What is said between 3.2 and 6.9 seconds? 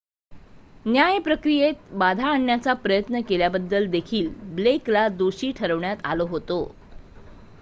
केल्याबद्दल देखील ब्लेकला दोषी ठरविण्यात आलं होतं